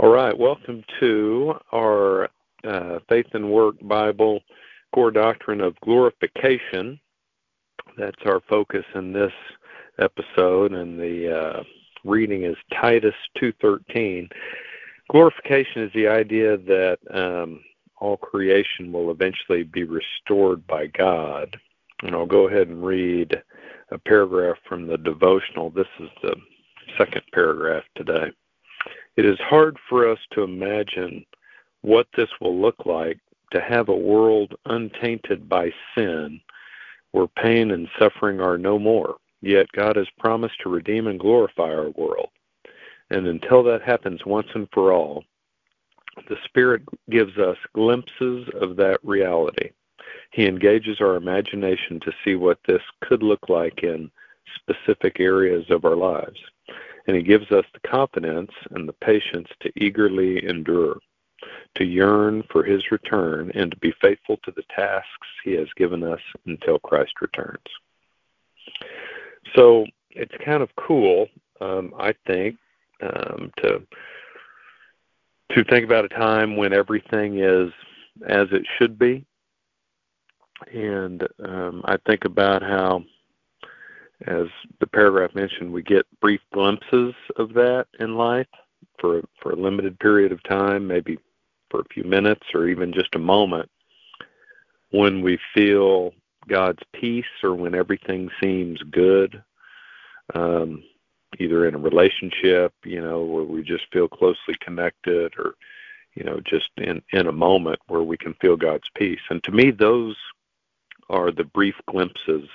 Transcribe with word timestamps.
All 0.00 0.10
right, 0.10 0.38
welcome 0.38 0.84
to 1.00 1.54
our 1.72 2.28
uh, 2.62 3.00
Faith 3.08 3.26
and 3.32 3.50
Work 3.50 3.74
Bible 3.82 4.38
core 4.94 5.10
doctrine 5.10 5.60
of 5.60 5.74
glorification. 5.80 7.00
That's 7.96 8.22
our 8.24 8.40
focus 8.48 8.84
in 8.94 9.12
this 9.12 9.32
episode, 9.98 10.72
and 10.72 11.00
the 11.00 11.36
uh, 11.36 11.62
reading 12.04 12.44
is 12.44 12.54
Titus 12.80 13.14
2:13. 13.42 14.30
Glorification 15.10 15.82
is 15.82 15.92
the 15.94 16.06
idea 16.06 16.56
that 16.58 16.98
um, 17.12 17.60
all 17.96 18.18
creation 18.18 18.92
will 18.92 19.10
eventually 19.10 19.64
be 19.64 19.82
restored 19.82 20.64
by 20.68 20.86
God. 20.86 21.56
And 22.04 22.14
I'll 22.14 22.24
go 22.24 22.46
ahead 22.46 22.68
and 22.68 22.86
read 22.86 23.42
a 23.90 23.98
paragraph 23.98 24.58
from 24.68 24.86
the 24.86 24.98
devotional. 24.98 25.70
This 25.70 25.88
is 25.98 26.10
the 26.22 26.36
second 26.96 27.22
paragraph 27.32 27.82
today. 27.96 28.30
It 29.18 29.26
is 29.26 29.40
hard 29.40 29.76
for 29.88 30.08
us 30.08 30.20
to 30.30 30.44
imagine 30.44 31.26
what 31.80 32.06
this 32.16 32.28
will 32.40 32.56
look 32.56 32.86
like 32.86 33.18
to 33.50 33.60
have 33.60 33.88
a 33.88 33.96
world 33.96 34.54
untainted 34.66 35.48
by 35.48 35.72
sin 35.96 36.40
where 37.10 37.26
pain 37.26 37.72
and 37.72 37.88
suffering 37.98 38.40
are 38.40 38.56
no 38.56 38.78
more. 38.78 39.16
Yet 39.42 39.72
God 39.72 39.96
has 39.96 40.06
promised 40.20 40.60
to 40.60 40.68
redeem 40.68 41.08
and 41.08 41.18
glorify 41.18 41.64
our 41.64 41.90
world. 41.96 42.28
And 43.10 43.26
until 43.26 43.64
that 43.64 43.82
happens 43.82 44.24
once 44.24 44.46
and 44.54 44.68
for 44.72 44.92
all, 44.92 45.24
the 46.28 46.36
Spirit 46.44 46.82
gives 47.10 47.36
us 47.38 47.56
glimpses 47.74 48.48
of 48.60 48.76
that 48.76 49.00
reality. 49.02 49.70
He 50.30 50.46
engages 50.46 51.00
our 51.00 51.16
imagination 51.16 51.98
to 52.04 52.12
see 52.24 52.36
what 52.36 52.60
this 52.68 52.82
could 53.00 53.24
look 53.24 53.48
like 53.48 53.82
in 53.82 54.12
specific 54.54 55.18
areas 55.18 55.64
of 55.70 55.84
our 55.84 55.96
lives 55.96 56.38
and 57.08 57.16
He 57.16 57.22
gives 57.22 57.50
us 57.50 57.64
the 57.72 57.80
confidence 57.88 58.52
and 58.70 58.88
the 58.88 58.92
patience 58.92 59.48
to 59.60 59.72
eagerly 59.76 60.46
endure, 60.46 60.98
to 61.74 61.84
yearn 61.84 62.44
for 62.52 62.62
His 62.62 62.92
return, 62.92 63.50
and 63.54 63.70
to 63.72 63.76
be 63.78 63.92
faithful 64.00 64.36
to 64.44 64.52
the 64.52 64.62
tasks 64.76 65.26
He 65.42 65.52
has 65.54 65.68
given 65.76 66.04
us 66.04 66.20
until 66.46 66.78
Christ 66.78 67.14
returns. 67.20 67.66
So 69.56 69.86
it's 70.10 70.34
kind 70.44 70.62
of 70.62 70.68
cool, 70.76 71.28
um, 71.60 71.94
I 71.98 72.14
think, 72.26 72.56
um, 73.00 73.50
to 73.58 73.82
to 75.52 75.64
think 75.64 75.86
about 75.86 76.04
a 76.04 76.10
time 76.10 76.58
when 76.58 76.74
everything 76.74 77.38
is 77.38 77.72
as 78.26 78.48
it 78.52 78.66
should 78.76 78.98
be, 78.98 79.24
and 80.74 81.26
um, 81.42 81.80
I 81.86 81.96
think 82.06 82.26
about 82.26 82.62
how 82.62 83.02
as 84.26 84.46
the 84.80 84.86
paragraph 84.86 85.34
mentioned, 85.34 85.72
we 85.72 85.82
get 85.82 86.06
brief 86.20 86.40
glimpses 86.52 87.14
of 87.36 87.54
that 87.54 87.86
in 88.00 88.16
life 88.16 88.48
for 88.98 89.22
for 89.40 89.52
a 89.52 89.56
limited 89.56 89.98
period 90.00 90.32
of 90.32 90.42
time, 90.42 90.86
maybe 90.86 91.18
for 91.70 91.80
a 91.80 91.94
few 91.94 92.04
minutes 92.04 92.42
or 92.54 92.66
even 92.68 92.92
just 92.92 93.14
a 93.14 93.18
moment, 93.18 93.70
when 94.90 95.22
we 95.22 95.38
feel 95.54 96.12
God's 96.48 96.82
peace 96.92 97.24
or 97.42 97.54
when 97.54 97.74
everything 97.74 98.30
seems 98.42 98.80
good, 98.90 99.42
um, 100.34 100.82
either 101.38 101.66
in 101.66 101.74
a 101.74 101.78
relationship, 101.78 102.72
you 102.84 103.00
know, 103.00 103.22
where 103.22 103.44
we 103.44 103.62
just 103.62 103.84
feel 103.92 104.08
closely 104.08 104.54
connected, 104.60 105.34
or 105.38 105.54
you 106.14 106.24
know, 106.24 106.40
just 106.44 106.70
in 106.76 107.02
in 107.12 107.28
a 107.28 107.32
moment 107.32 107.78
where 107.86 108.02
we 108.02 108.16
can 108.16 108.34
feel 108.40 108.56
God's 108.56 108.88
peace. 108.96 109.20
And 109.30 109.42
to 109.44 109.52
me, 109.52 109.70
those 109.70 110.16
are 111.08 111.30
the 111.30 111.44
brief 111.44 111.76
glimpses 111.86 112.48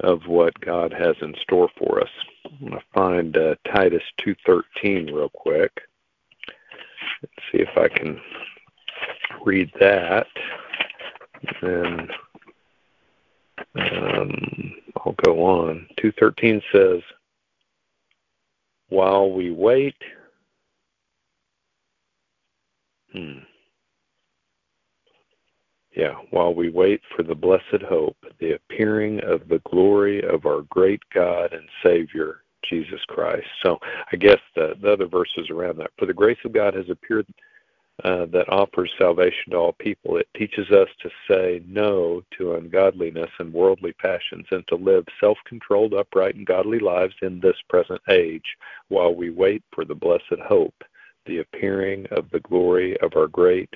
of 0.00 0.26
what 0.26 0.58
God 0.60 0.92
has 0.92 1.16
in 1.22 1.34
store 1.42 1.68
for 1.78 2.00
us. 2.00 2.10
I'm 2.44 2.68
going 2.68 2.72
to 2.72 2.84
find 2.92 3.36
uh, 3.36 3.54
Titus 3.72 4.02
2:13 4.20 5.06
real 5.06 5.30
quick. 5.30 5.72
Let's 7.22 7.34
see 7.50 7.58
if 7.58 7.76
I 7.76 7.88
can 7.88 8.20
read 9.44 9.70
that. 9.80 10.26
And 11.62 12.10
um, 13.74 14.74
I'll 14.96 15.16
go 15.24 15.44
on. 15.44 15.88
2:13 15.98 16.62
says, 16.72 17.02
"While 18.88 19.32
we 19.32 19.50
wait." 19.50 19.96
Hmm. 23.12 23.38
Yeah, 25.96 26.16
while 26.30 26.54
we 26.54 26.68
wait 26.68 27.00
for 27.16 27.22
the 27.22 27.34
blessed 27.34 27.82
hope, 27.88 28.18
the 28.38 28.52
appearing 28.52 29.20
of 29.24 29.48
the 29.48 29.62
glory 29.70 30.22
of 30.22 30.44
our 30.44 30.60
great 30.68 31.00
God 31.12 31.54
and 31.54 31.66
Savior, 31.82 32.42
Jesus 32.68 33.00
Christ. 33.08 33.46
So 33.64 33.78
I 34.12 34.16
guess 34.16 34.38
the, 34.54 34.74
the 34.80 34.92
other 34.92 35.06
verses 35.06 35.48
around 35.50 35.78
that. 35.78 35.90
For 35.98 36.04
the 36.04 36.12
grace 36.12 36.38
of 36.44 36.52
God 36.52 36.74
has 36.74 36.90
appeared 36.90 37.26
uh, 38.04 38.26
that 38.26 38.48
offers 38.50 38.92
salvation 38.98 39.52
to 39.52 39.56
all 39.56 39.72
people. 39.72 40.18
It 40.18 40.28
teaches 40.36 40.70
us 40.70 40.88
to 41.02 41.10
say 41.30 41.62
no 41.66 42.22
to 42.36 42.56
ungodliness 42.56 43.30
and 43.38 43.54
worldly 43.54 43.94
passions 43.94 44.44
and 44.50 44.68
to 44.68 44.74
live 44.76 45.06
self 45.18 45.38
controlled, 45.46 45.94
upright, 45.94 46.34
and 46.34 46.46
godly 46.46 46.78
lives 46.78 47.14
in 47.22 47.40
this 47.40 47.56
present 47.70 48.02
age 48.10 48.44
while 48.88 49.14
we 49.14 49.30
wait 49.30 49.62
for 49.74 49.86
the 49.86 49.94
blessed 49.94 50.42
hope, 50.46 50.74
the 51.24 51.38
appearing 51.38 52.06
of 52.10 52.30
the 52.32 52.40
glory 52.40 53.00
of 53.00 53.12
our 53.16 53.28
great 53.28 53.70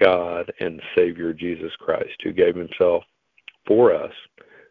God 0.00 0.52
and 0.60 0.80
Savior 0.94 1.32
Jesus 1.32 1.72
Christ, 1.78 2.16
who 2.22 2.32
gave 2.32 2.56
himself 2.56 3.04
for 3.66 3.94
us 3.94 4.12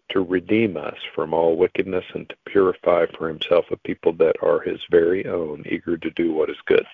to 0.09 0.21
redeem 0.21 0.75
us 0.75 0.97
from 1.13 1.33
all 1.33 1.55
wickedness 1.55 2.05
and 2.13 2.27
to 2.29 2.35
purify 2.47 3.05
for 3.17 3.27
himself 3.27 3.65
a 3.71 3.77
people 3.77 4.13
that 4.13 4.35
are 4.41 4.59
his 4.59 4.79
very 4.89 5.27
own, 5.27 5.63
eager 5.69 5.97
to 5.97 6.09
do 6.11 6.33
what 6.33 6.49
is 6.49 6.57
good. 6.65 6.85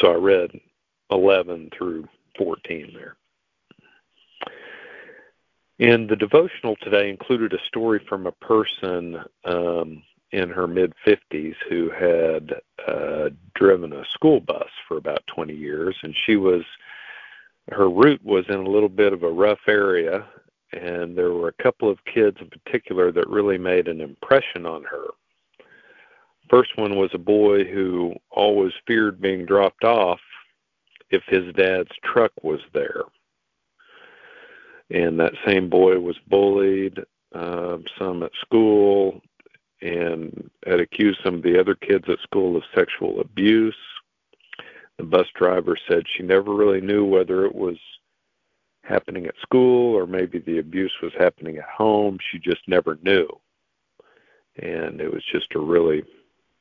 So 0.00 0.12
I 0.12 0.16
read 0.16 0.50
11 1.10 1.70
through 1.76 2.06
14 2.36 2.92
there. 2.94 3.16
And 5.78 6.08
the 6.08 6.16
devotional 6.16 6.76
today 6.76 7.08
included 7.08 7.52
a 7.54 7.66
story 7.66 8.00
from 8.08 8.26
a 8.26 8.32
person 8.32 9.20
um, 9.44 10.02
in 10.32 10.48
her 10.48 10.66
mid 10.66 10.94
50s 11.06 11.54
who 11.68 11.90
had 11.90 12.54
uh, 12.86 13.30
driven 13.54 13.92
a 13.92 14.04
school 14.06 14.40
bus 14.40 14.68
for 14.88 14.96
about 14.96 15.26
20 15.26 15.54
years, 15.54 15.96
and 16.02 16.14
she 16.26 16.36
was 16.36 16.62
her 17.70 17.88
route 17.88 18.24
was 18.24 18.44
in 18.48 18.56
a 18.56 18.68
little 18.68 18.88
bit 18.88 19.12
of 19.12 19.22
a 19.22 19.30
rough 19.30 19.60
area, 19.68 20.26
and 20.72 21.16
there 21.16 21.32
were 21.32 21.48
a 21.48 21.62
couple 21.62 21.88
of 21.88 22.04
kids 22.04 22.38
in 22.40 22.48
particular 22.48 23.12
that 23.12 23.28
really 23.28 23.58
made 23.58 23.86
an 23.86 24.00
impression 24.00 24.66
on 24.66 24.82
her. 24.84 25.06
First 26.50 26.76
one 26.76 26.96
was 26.96 27.10
a 27.14 27.18
boy 27.18 27.64
who 27.64 28.14
always 28.30 28.72
feared 28.86 29.20
being 29.20 29.46
dropped 29.46 29.84
off 29.84 30.20
if 31.10 31.22
his 31.26 31.54
dad's 31.54 31.90
truck 32.02 32.32
was 32.42 32.60
there. 32.72 33.02
And 34.90 35.20
that 35.20 35.34
same 35.46 35.68
boy 35.68 35.98
was 36.00 36.16
bullied, 36.28 36.98
uh, 37.34 37.78
some 37.98 38.22
at 38.22 38.32
school, 38.40 39.22
and 39.82 40.50
had 40.64 40.80
accused 40.80 41.18
some 41.24 41.34
of 41.34 41.42
the 41.42 41.58
other 41.58 41.74
kids 41.74 42.04
at 42.08 42.20
school 42.20 42.56
of 42.56 42.62
sexual 42.74 43.20
abuse. 43.20 43.76
The 44.96 45.04
bus 45.04 45.26
driver 45.34 45.76
said 45.88 46.04
she 46.06 46.22
never 46.22 46.54
really 46.54 46.80
knew 46.80 47.04
whether 47.04 47.44
it 47.44 47.54
was 47.54 47.76
happening 48.84 49.26
at 49.26 49.34
school 49.42 49.94
or 49.96 50.06
maybe 50.06 50.38
the 50.38 50.58
abuse 50.58 50.92
was 51.02 51.12
happening 51.18 51.56
at 51.56 51.64
home. 51.64 52.18
She 52.30 52.38
just 52.38 52.60
never 52.68 52.98
knew. 53.02 53.28
And 54.56 55.00
it 55.00 55.12
was 55.12 55.24
just 55.32 55.54
a 55.54 55.60
really 55.60 56.04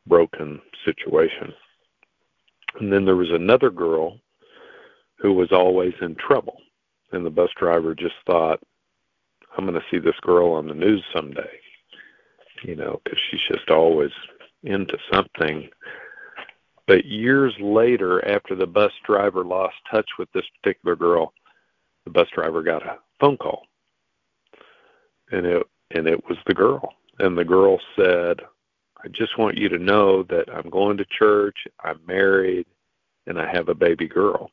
broken 0.08 0.60
situation. 0.84 1.54
And 2.80 2.92
then 2.92 3.06
there 3.06 3.16
was 3.16 3.32
another 3.32 3.70
girl 3.70 4.18
who 5.18 5.34
was 5.34 5.52
always 5.52 5.94
in 6.02 6.16
trouble. 6.16 6.58
And 7.12 7.26
the 7.26 7.30
bus 7.30 7.50
driver 7.60 7.94
just 7.94 8.16
thought, 8.26 8.60
I'm 9.56 9.66
going 9.66 9.80
to 9.80 9.86
see 9.92 10.00
this 10.00 10.20
girl 10.22 10.54
on 10.54 10.68
the 10.68 10.74
news 10.74 11.04
someday 11.14 11.61
you 12.62 12.76
know, 12.76 13.02
because 13.04 13.20
she's 13.30 13.42
just 13.50 13.70
always 13.70 14.12
into 14.64 14.98
something. 15.12 15.70
But 16.88 17.06
years 17.06 17.54
later, 17.60 18.26
after 18.28 18.56
the 18.56 18.68
bus 18.68 18.92
driver 19.06 19.44
lost 19.44 19.76
touch 19.90 20.10
with 20.18 20.32
this 20.34 20.46
particular 20.62 20.96
girl, 20.96 21.34
the 22.06 22.12
bus 22.12 22.28
driver 22.34 22.64
got 22.64 22.86
a 22.86 22.98
phone 23.20 23.38
call, 23.38 23.68
and 25.32 25.46
it 25.46 25.64
and 25.92 26.08
it 26.08 26.28
was 26.28 26.38
the 26.48 26.54
girl. 26.54 26.94
And 27.20 27.38
the 27.38 27.46
girl 27.46 27.80
said, 27.96 28.42
"I 29.04 29.08
just 29.10 29.38
want 29.38 29.58
you 29.58 29.70
to 29.70 29.78
know 29.78 30.24
that 30.24 30.50
I'm 30.54 30.70
going 30.70 30.98
to 30.98 31.06
church. 31.06 31.68
I'm 31.84 32.00
married, 32.06 32.66
and 33.28 33.40
I 33.40 33.50
have 33.52 33.70
a 33.70 33.76
baby 33.76 34.08
girl." 34.08 34.52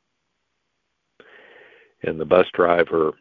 And 2.02 2.20
the 2.20 2.26
bus 2.26 2.46
driver 2.52 3.12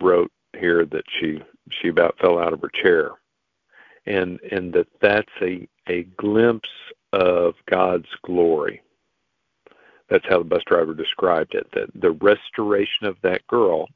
wrote 0.00 0.32
here 0.58 0.84
that 0.86 1.04
she 1.20 1.42
she 1.70 1.88
about 1.88 2.18
fell 2.18 2.38
out 2.38 2.52
of 2.52 2.62
her 2.62 2.70
chair 2.82 3.12
and 4.06 4.40
and 4.50 4.72
that 4.72 4.88
that's 5.00 5.32
a 5.42 5.66
a 5.88 6.02
glimpse 6.16 6.68
of 7.12 7.54
God's 7.70 8.08
glory. 8.22 8.82
That's 10.08 10.24
how 10.28 10.38
the 10.38 10.44
bus 10.44 10.62
driver 10.66 10.94
described 10.94 11.54
it. 11.54 11.66
That 11.72 11.90
the 11.94 12.12
restoration 12.12 13.06
of 13.06 13.16
that 13.22 13.46
girl 13.46 13.88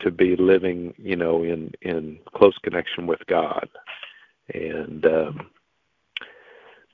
to 0.00 0.10
be 0.10 0.36
living, 0.36 0.94
you 0.98 1.16
know, 1.16 1.42
in 1.44 1.72
in 1.82 2.18
close 2.34 2.56
connection 2.62 3.06
with 3.06 3.20
God, 3.26 3.68
and 4.52 5.04
um, 5.06 5.50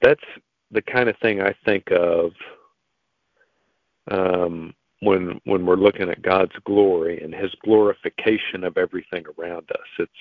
that's 0.03 0.25
the 0.71 0.83
kind 0.83 1.09
of 1.09 1.17
thing 1.19 1.41
I 1.41 1.55
think 1.65 1.91
of 1.91 2.33
um, 4.11 4.75
when 5.01 5.41
when 5.45 5.65
we're 5.65 5.77
looking 5.77 6.11
at 6.11 6.23
God's 6.23 6.57
glory 6.65 7.23
and 7.23 7.35
His 7.35 7.55
glorification 7.65 8.65
of 8.65 8.77
everything 8.77 9.25
around 9.39 9.71
us. 9.71 9.89
It's 9.99 10.13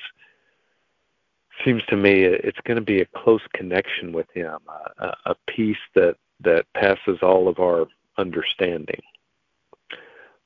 seems 1.63 1.83
to 1.89 1.95
me 1.95 2.24
it's 2.24 2.59
going 2.65 2.75
to 2.75 2.81
be 2.81 3.01
a 3.01 3.06
close 3.06 3.42
connection 3.54 4.12
with 4.12 4.27
Him, 4.33 4.57
a, 5.00 5.13
a 5.25 5.36
peace 5.48 5.77
that 5.95 6.15
that 6.42 6.65
passes 6.74 7.18
all 7.21 7.48
of 7.48 7.59
our 7.59 7.88
understanding. 8.18 9.01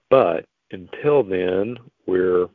But 0.09 0.45
until 0.71 1.23
then, 1.23 1.77
we're 2.05 2.47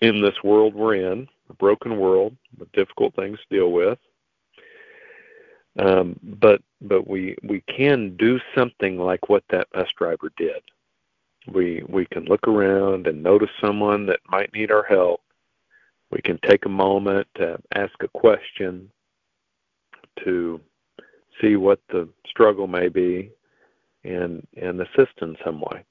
in 0.00 0.22
this 0.22 0.42
world 0.44 0.74
we're 0.74 0.94
in, 0.94 1.28
a 1.50 1.54
broken 1.54 1.98
world 1.98 2.36
with 2.58 2.70
difficult 2.72 3.14
things 3.14 3.38
to 3.38 3.56
deal 3.56 3.72
with. 3.72 3.98
Um, 5.78 6.18
but 6.22 6.60
but 6.80 7.06
we 7.06 7.36
we 7.42 7.62
can 7.62 8.16
do 8.16 8.40
something 8.54 8.98
like 8.98 9.28
what 9.28 9.44
that 9.50 9.70
bus 9.72 9.88
driver 9.96 10.32
did. 10.36 10.62
We 11.46 11.82
we 11.88 12.06
can 12.06 12.24
look 12.24 12.48
around 12.48 13.06
and 13.06 13.22
notice 13.22 13.50
someone 13.60 14.06
that 14.06 14.20
might 14.28 14.52
need 14.52 14.70
our 14.70 14.82
help. 14.82 15.20
We 16.10 16.20
can 16.22 16.38
take 16.48 16.64
a 16.64 16.70
moment 16.70 17.26
to 17.36 17.58
ask 17.74 17.92
a 18.00 18.08
question, 18.08 18.90
to 20.24 20.60
see 21.40 21.56
what 21.56 21.80
the 21.90 22.08
struggle 22.26 22.66
may 22.66 22.88
be, 22.88 23.30
and 24.04 24.46
and 24.60 24.80
assist 24.80 25.12
in 25.20 25.36
some 25.44 25.60
way. 25.60 25.84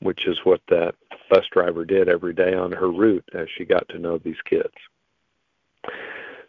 Which 0.00 0.26
is 0.26 0.38
what 0.44 0.60
that 0.68 0.94
bus 1.30 1.44
driver 1.52 1.84
did 1.84 2.08
every 2.08 2.32
day 2.32 2.54
on 2.54 2.72
her 2.72 2.90
route 2.90 3.28
as 3.34 3.46
she 3.56 3.64
got 3.64 3.88
to 3.90 3.98
know 3.98 4.18
these 4.18 4.40
kids. 4.48 4.74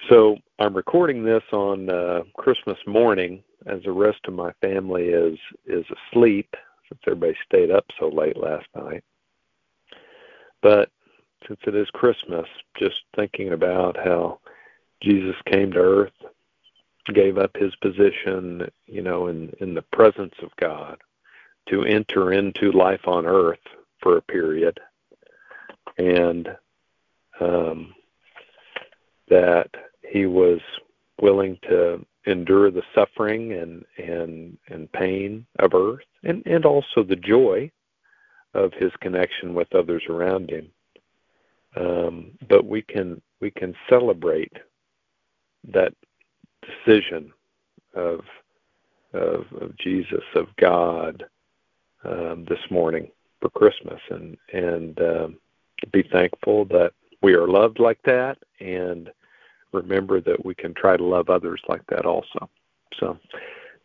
So 0.09 0.38
I'm 0.59 0.73
recording 0.73 1.23
this 1.23 1.44
on 1.51 1.89
uh, 1.89 2.21
Christmas 2.38 2.77
morning 2.88 3.44
as 3.65 3.83
the 3.83 3.91
rest 3.91 4.19
of 4.25 4.33
my 4.33 4.51
family 4.61 5.09
is 5.09 5.38
is 5.65 5.85
asleep 6.11 6.56
since 6.88 7.01
everybody 7.06 7.35
stayed 7.45 7.71
up 7.71 7.85
so 8.00 8.07
late 8.07 8.38
last 8.38 8.65
night. 8.75 9.03
But 10.61 10.89
since 11.47 11.59
it 11.65 11.75
is 11.75 11.89
Christmas, 11.91 12.47
just 12.77 12.95
thinking 13.15 13.53
about 13.53 13.97
how 13.97 14.39
Jesus 15.01 15.36
came 15.45 15.71
to 15.71 15.80
earth, 15.80 16.13
gave 17.13 17.38
up 17.38 17.56
his 17.56 17.75
position, 17.77 18.69
you 18.86 19.01
know, 19.01 19.27
in 19.27 19.53
in 19.59 19.74
the 19.74 19.81
presence 19.81 20.36
of 20.44 20.56
God 20.57 21.00
to 21.69 21.83
enter 21.83 22.31
into 22.31 22.71
life 22.71 23.07
on 23.07 23.25
earth 23.25 23.59
for 24.01 24.18
a 24.18 24.21
period. 24.21 24.80
And 25.97 26.47
um, 27.39 27.94
that 29.30 29.69
he 30.07 30.25
was 30.25 30.59
willing 31.21 31.57
to 31.63 32.06
endure 32.25 32.71
the 32.71 32.83
suffering 32.94 33.53
and 33.53 33.85
and 33.97 34.57
and 34.68 34.92
pain 34.92 35.45
of 35.59 35.74
earth 35.74 36.06
and 36.24 36.45
and 36.45 36.65
also 36.65 37.03
the 37.03 37.15
joy 37.15 37.71
of 38.53 38.74
his 38.74 38.92
connection 39.01 39.53
with 39.53 39.74
others 39.74 40.03
around 40.09 40.50
him 40.50 40.69
um, 41.75 42.31
but 42.48 42.66
we 42.66 42.81
can 42.81 43.21
we 43.39 43.51
can 43.51 43.75
celebrate 43.89 44.54
that 45.71 45.94
decision 46.62 47.31
of 47.94 48.21
of, 49.13 49.45
of 49.62 49.77
Jesus 49.77 50.24
of 50.36 50.48
God 50.57 51.25
um, 52.04 52.45
this 52.48 52.60
morning 52.69 53.10
for 53.42 53.50
Christmas 53.50 54.00
and 54.10 54.38
and 54.54 55.00
um, 55.01 55.38
be 55.92 56.04
thankful 56.12 56.66
that 56.66 56.92
we 57.21 57.33
are 57.33 57.48
loved 57.48 57.80
like 57.80 58.01
that 58.04 58.38
and 58.60 59.10
remember 59.71 60.21
that 60.21 60.44
we 60.44 60.56
can 60.56 60.74
try 60.74 60.98
to 60.98 61.04
love 61.04 61.30
others 61.30 61.62
like 61.68 61.86
that 61.88 62.06
also. 62.06 62.50
So 63.00 63.18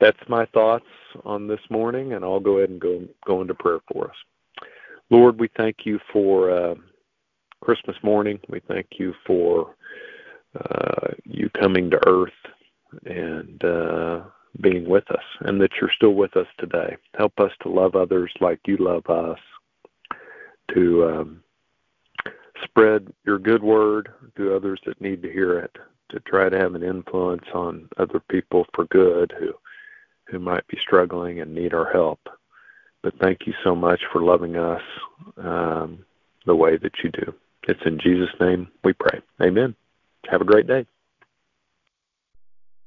that's 0.01 0.19
my 0.29 0.47
thoughts 0.47 0.87
on 1.25 1.47
this 1.47 1.61
morning, 1.71 2.15
and 2.15 2.25
I'll 2.25 2.41
go 2.41 2.59
ahead 2.59 2.71
and 2.71 2.81
go 2.81 3.05
go 3.27 3.43
into 3.43 3.55
prayer 3.55 3.81
for 3.93 4.11
us. 4.11 4.17
Lord, 5.11 5.39
we 5.39 5.49
thank 5.57 5.85
you 5.85 6.01
for 6.13 6.51
uh, 6.51 6.75
Christmas 7.65 7.97
morning. 8.03 8.39
We 8.51 8.61
thank 8.69 8.87
you 8.99 9.15
for 9.27 9.75
uh, 10.55 11.09
you 11.25 11.49
coming 11.59 11.91
to 11.91 12.01
earth 12.07 12.31
and 13.07 13.65
uh, 13.65 14.21
being 14.61 14.87
with 14.87 15.11
us, 15.11 15.25
and 15.41 15.59
that 15.61 15.71
you're 15.81 15.91
still 15.91 16.15
with 16.15 16.37
us 16.37 16.47
today. 16.59 16.97
Help 17.17 17.41
us 17.41 17.51
to 17.63 17.71
love 17.71 17.97
others 17.97 18.31
like 18.41 18.61
you 18.67 18.77
love 18.77 19.07
us, 19.07 19.39
to 20.75 21.09
um, 21.09 21.43
spread 22.63 23.13
your 23.25 23.39
good 23.39 23.63
word 23.63 24.11
to 24.37 24.55
others 24.55 24.79
that 24.85 25.01
need 25.01 25.23
to 25.23 25.33
hear 25.33 25.59
it, 25.59 25.75
to 26.11 26.21
try 26.21 26.51
to 26.51 26.59
have 26.59 26.75
an 26.75 26.83
influence 26.83 27.47
on 27.55 27.89
other 27.97 28.21
people 28.29 28.67
for 28.75 28.85
good 28.87 29.33
who 29.39 29.53
who 30.27 30.39
might 30.39 30.67
be 30.69 30.79
struggling 30.81 31.41
and 31.41 31.55
need 31.55 31.75
our 31.75 31.91
help. 31.93 32.21
But 33.03 33.19
thank 33.21 33.47
you 33.47 33.55
so 33.63 33.75
much 33.75 34.01
for 34.13 34.23
loving 34.23 34.57
us 34.57 34.83
um, 35.37 36.05
the 36.47 36.55
way 36.55 36.77
that 36.79 36.93
you 37.03 37.11
do. 37.11 37.35
It's 37.69 37.81
in 37.85 37.99
Jesus' 37.99 38.35
name 38.41 38.69
we 38.83 38.93
pray. 38.93 39.21
Amen. 39.43 39.75
Have 40.31 40.41
a 40.41 40.45
great 40.45 40.67
day. 40.67 40.87